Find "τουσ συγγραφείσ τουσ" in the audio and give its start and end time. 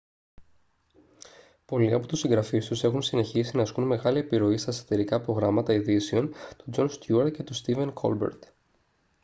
2.07-2.83